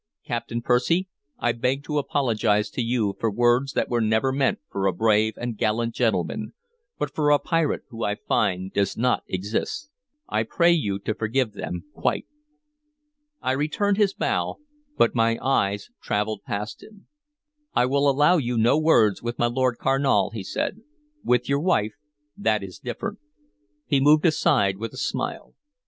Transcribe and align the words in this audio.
"Captain 0.25 0.63
Percy, 0.63 1.07
I 1.37 1.51
beg 1.51 1.83
to 1.83 1.99
apologize 1.99 2.71
to 2.71 2.81
you 2.81 3.15
for 3.19 3.29
words 3.29 3.73
that 3.73 3.87
were 3.87 4.01
never 4.01 4.31
meant 4.31 4.57
for 4.67 4.87
a 4.87 4.93
brave 4.93 5.35
and 5.37 5.55
gallant 5.55 5.93
gentleman, 5.93 6.53
but 6.97 7.13
for 7.13 7.29
a 7.29 7.37
pirate 7.37 7.83
who 7.89 8.03
I 8.03 8.15
find 8.15 8.73
does 8.73 8.97
not 8.97 9.21
exist. 9.27 9.91
I 10.27 10.41
pray 10.41 10.71
you 10.71 10.97
to 10.97 11.13
forget 11.13 11.53
them, 11.53 11.83
quite." 11.93 12.25
I 13.43 13.51
returned 13.51 13.97
his 13.97 14.15
bow, 14.15 14.55
but 14.97 15.13
my 15.13 15.37
eyes 15.39 15.91
traveled 16.01 16.41
past 16.47 16.81
him. 16.81 17.05
"I 17.75 17.85
will 17.85 18.09
allow 18.09 18.37
you 18.37 18.57
no 18.57 18.79
words 18.79 19.21
with 19.21 19.37
my 19.37 19.45
Lord 19.45 19.77
Carnal," 19.77 20.31
he 20.31 20.43
said. 20.43 20.81
"With 21.23 21.47
your 21.47 21.59
wife, 21.59 21.93
that 22.35 22.63
is 22.63 22.79
different." 22.79 23.19
He 23.85 23.99
moved 23.99 24.25
aside 24.25 24.77
with 24.77 24.93
a 24.93 24.97
smile. 24.97 25.53